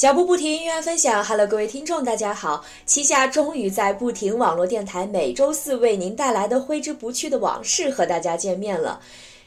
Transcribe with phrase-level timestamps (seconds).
[0.00, 1.22] 脚步不停，音乐分享。
[1.22, 2.64] Hello，各位听众，大家好！
[2.86, 9.02] 旗下终于在不停网络电台每周四为您带来的挥之不去的往事和大家见面了。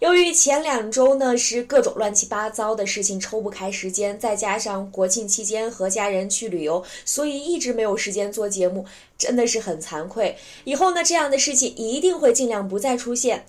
[0.00, 8.84] 由于前两周呢是各种乱七八糟的事情抽不开时间，再加上国庆期间和家人去旅游，所以一直没有时间做节目，
[9.16, 10.36] 真的是很惭愧。
[10.64, 13.46] 以后呢这样的事情一定会尽量不再出现。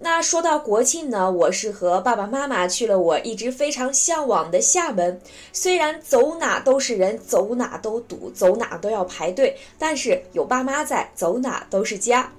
[0.00, 5.20] 那说到国庆呢，我是和爸爸妈妈去了我一直非常向往的厦门。
[5.52, 12.32] 虽然走哪都是人，走哪都堵，走哪都要排队，但是有爸妈在，走哪都是家。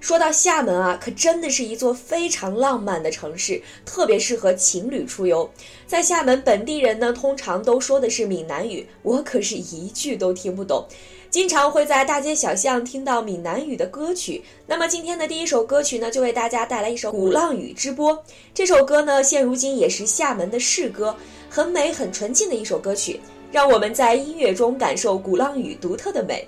[0.00, 5.48] 说到厦门啊，可真的是一座非常浪漫的城市，特别适合情侣出游。
[5.86, 10.84] 在厦门，本地人呢通常都说的是闽南语，我可是一句都听不懂。
[11.34, 14.40] 经常会在大街小巷听到闽南语的歌曲。
[14.68, 18.16] 那么今天的第一首歌曲呢，就为大家带来一首《鼓浪屿之波》。
[18.54, 21.12] 这首歌呢，现如今也是厦门的市歌，
[21.50, 23.18] 很美、很纯净的一首歌曲。
[23.50, 26.46] 让我们在音乐中感受鼓浪屿独特的美。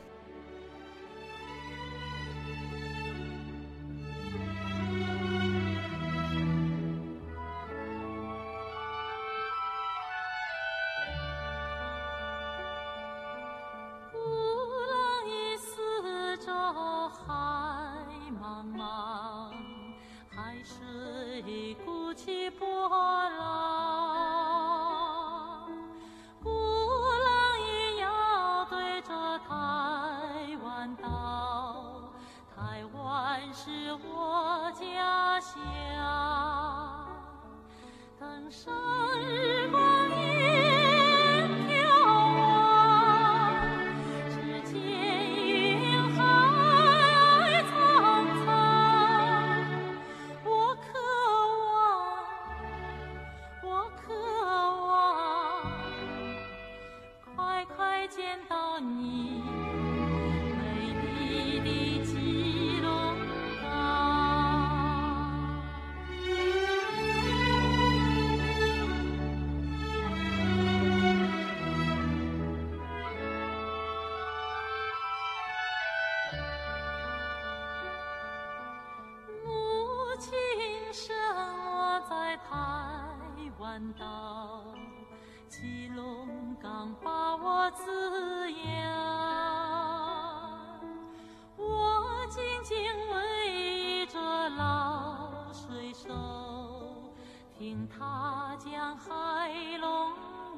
[97.58, 100.12] 听他讲海龙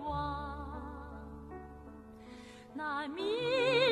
[0.05, 0.69] 王，
[2.75, 3.88] 那名。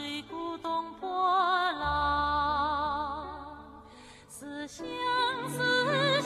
[0.00, 1.06] 水鼓东波
[1.72, 3.26] 浪，
[4.26, 4.86] 思乡
[5.50, 6.19] 思。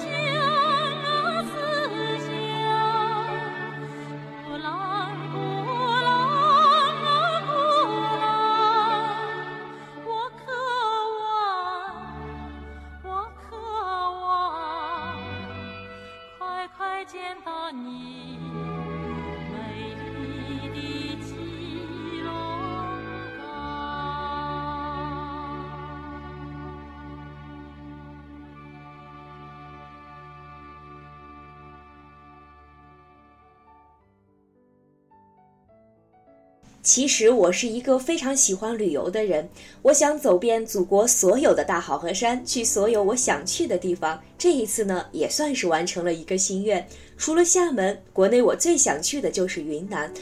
[36.85, 39.49] 其实我是一个非常喜欢旅游的人，
[39.81, 44.23] 我想走遍祖国所有的大好河山，去所有我想去的地方。
[44.37, 46.87] 这一次呢，也算是完成了一个心愿。
[47.17, 50.13] 除了厦门，国内我最想去的就是云南。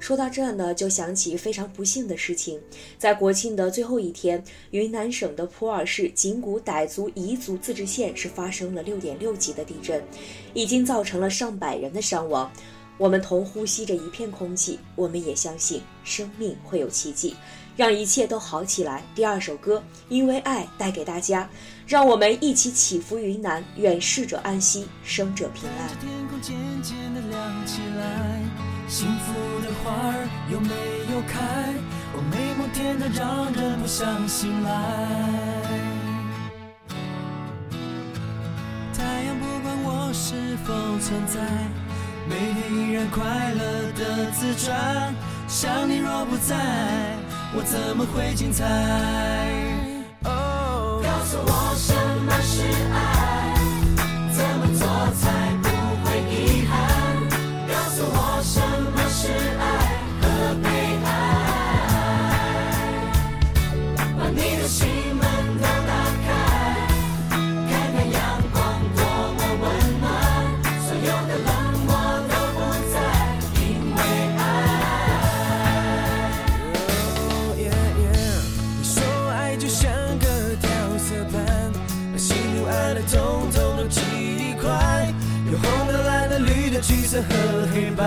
[0.00, 2.60] 说到这呢，就想起非常不幸的事情，
[2.98, 4.42] 在国庆的最后一天，
[4.72, 10.02] 云南省的普洱市景古傣族彝族自治县是发生了六点六级的地震，
[10.52, 12.50] 已经造成了上百人的伤亡。
[12.98, 17.36] 我们同呼吸着一片空气，我们也相信生命会有奇迹，
[17.76, 19.04] 让一切都好起来。
[19.14, 21.48] 第二首歌，因为爱带给大家，
[21.86, 25.88] 让我们一起祈福云南，愿逝者安息，生者平安。
[26.00, 28.42] 天空渐渐的亮起来，
[28.88, 29.32] 幸福
[29.64, 30.74] 的花儿有没
[31.14, 31.72] 有开？
[32.16, 34.70] 我美梦甜的让人不想醒来。
[38.92, 40.34] 太阳不管我是
[40.64, 41.38] 否存在。
[42.28, 45.14] 每天依然快乐的自转，
[45.48, 46.54] 想你若不在，
[47.54, 49.77] 我怎么会精彩？
[86.80, 88.04] 橘色和黑白，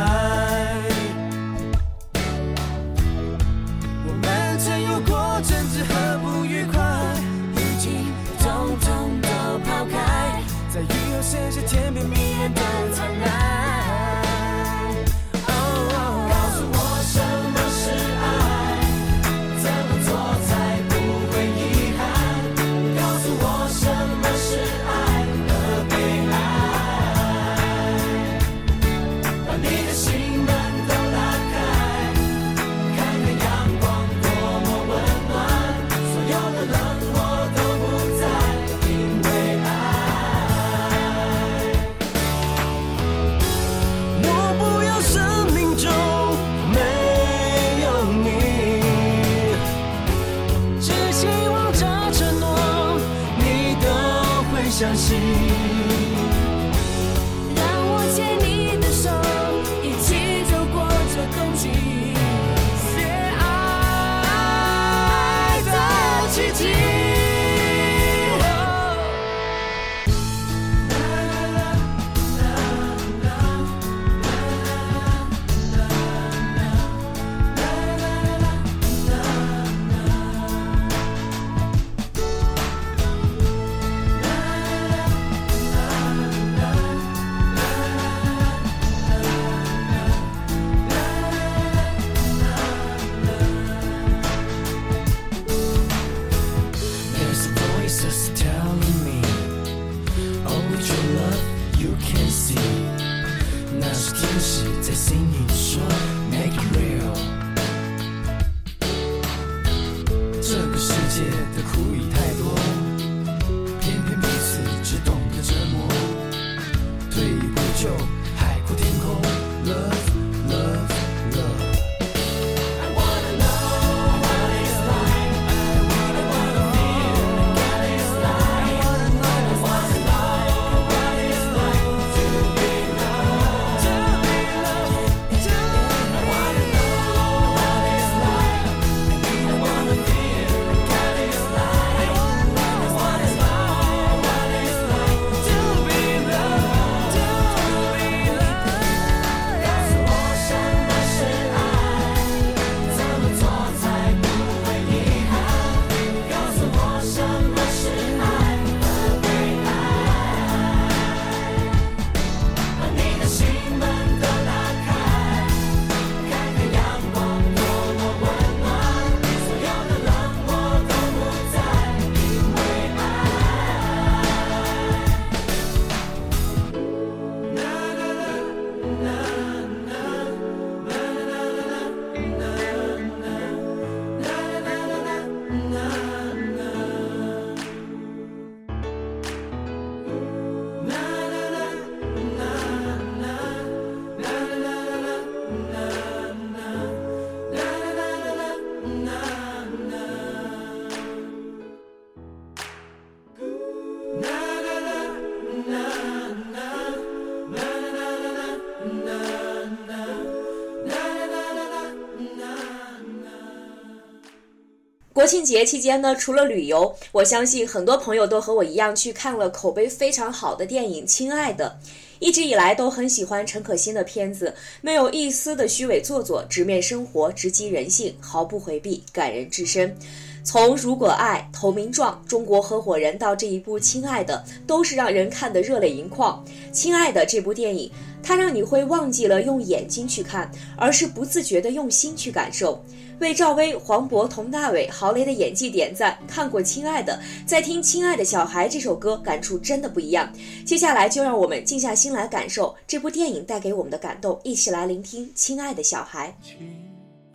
[215.21, 221.77] 国庆节期间呢，除了旅游，我相信很多朋友都和我一样去看了口碑非常好的电影《亲爱的》。
[222.17, 224.51] 一直以来都很喜欢陈可辛的片子，
[224.81, 229.95] 没有一丝的虚伪做作，直面生活，直击人性，毫不回避，感人至深。
[230.43, 236.43] 从《如果爱》《投名状》《中国合伙人》到这一部《亲爱的》，都是让人看得热泪盈眶。
[236.71, 237.91] 《亲爱的》这部电影，
[238.23, 242.83] 它让你会忘记了用眼睛去看，而是不自觉地用心去感受。
[243.21, 246.17] 为赵薇、黄渤、佟大为、郝蕾的演技点赞。
[246.27, 250.27] 看过《亲爱的》，在听《亲爱的小孩》这首歌，感触真的不一样。
[250.65, 256.35] 接下来就让我们静下心来感受这部电影带给我们的感动，一起来聆听《亲爱的小孩》。
[256.45, 256.57] 亲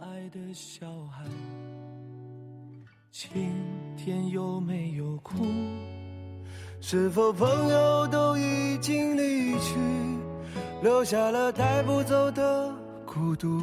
[0.01, 1.25] 爱的小孩，
[3.13, 3.31] 今
[3.97, 5.45] 天有没有哭？
[6.81, 9.77] 是否朋友都已经离去，
[10.83, 12.75] 留下了带不走的
[13.05, 13.63] 孤独？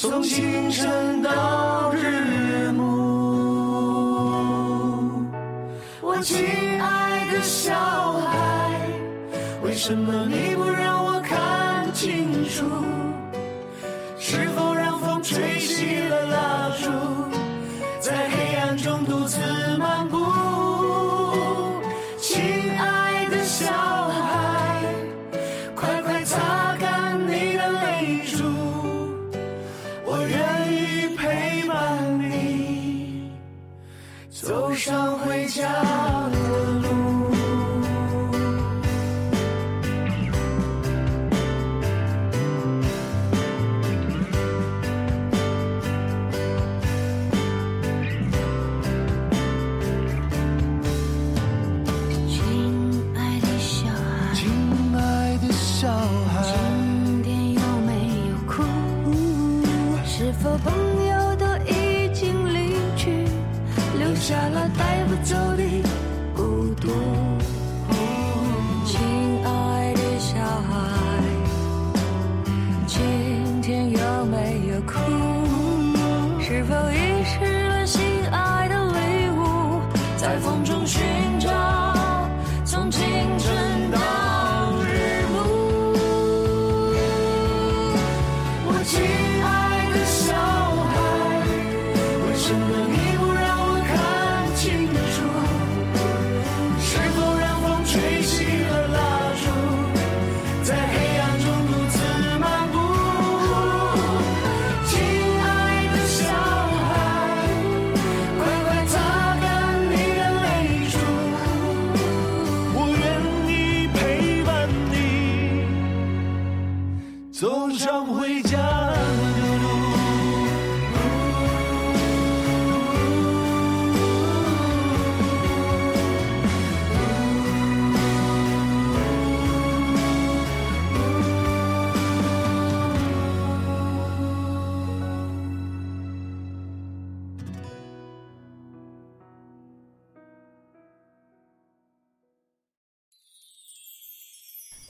[0.00, 2.82] 从清晨到日暮，
[6.00, 6.38] 我亲
[6.80, 7.74] 爱的小
[8.14, 8.80] 孩，
[9.62, 12.64] 为什么你不让我看清楚？
[14.18, 16.90] 是否让风吹熄了蜡烛，
[34.74, 35.89] 上回家。
[64.30, 65.64] 下了带不走的
[66.36, 67.39] 孤独？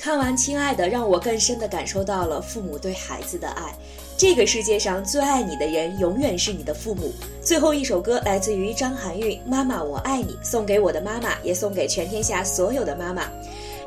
[0.01, 3.77] 看完《亲爱的》，让我更深地感受到了父母对孩子的爱。
[4.17, 7.13] 这个世界上最爱你的人，永远是你的父母。
[7.43, 13.25] 最后一首歌来自于张含韵，《妈妈我爱你》，送给我的妈妈，也送给全天下所有的妈妈。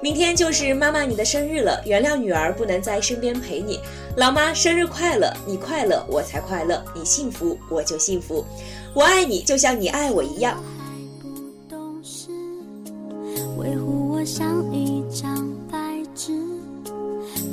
[0.04, 3.80] 明天就是妈妈你的生日了，原谅女儿不能在身边陪你。
[4.16, 8.46] 老妈生日快乐，你快乐我才快乐，你幸福我就幸福。
[8.94, 10.62] 我爱你，就像你爱我一样。
[10.78, 10.94] 还
[11.24, 11.30] 不
[11.68, 12.30] 懂事，
[13.58, 15.52] 维护我像一张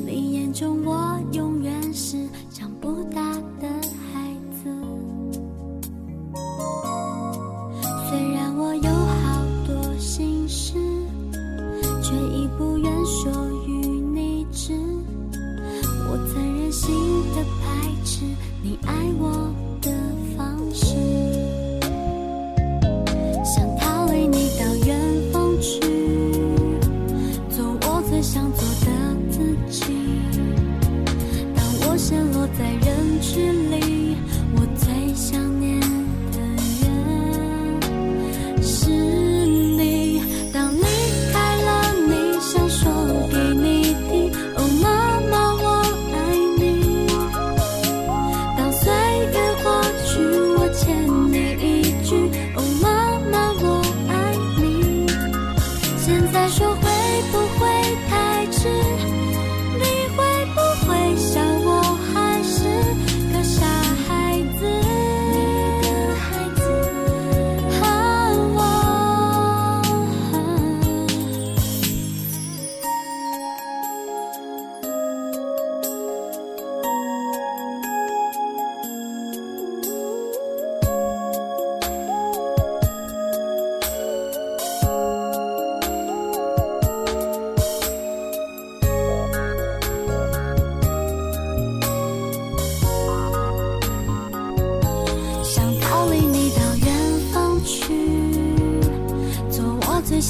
[0.04, 3.29] 你眼中我永远是长不大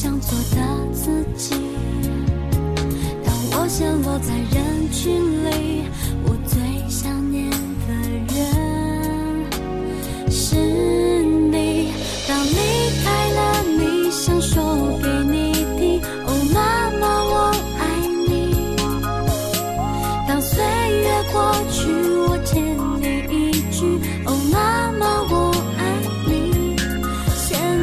[0.00, 0.69] 想做的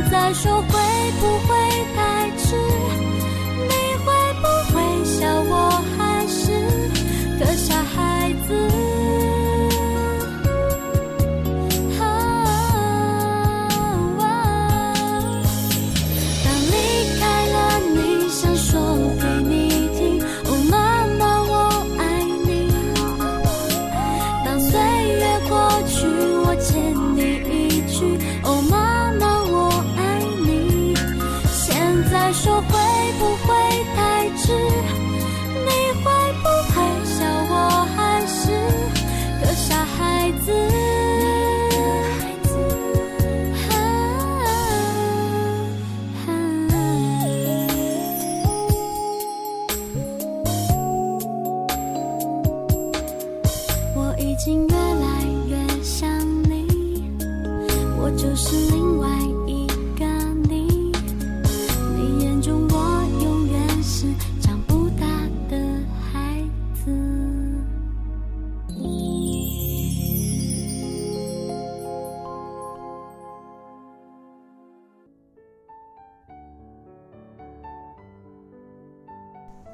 [0.10, 0.68] 再说会
[1.20, 2.77] 不会太迟？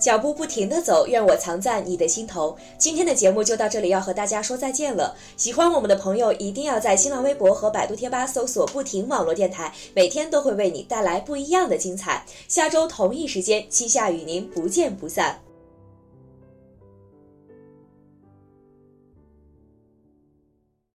[0.03, 2.57] 脚步不停的走，愿我藏在你的心头。
[2.77, 5.15] 今天的节目就到这里，要和大家说再见了。
[5.37, 12.25] 喜欢我们的朋友，一定要在新浪微博和百度贴吧搜索“不停网络电台”，每天都会为你带来不一样的精彩。
[12.49, 15.39] 下周同一时间，七夏与您不见不散。